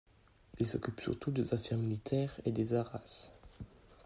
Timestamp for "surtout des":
0.99-1.53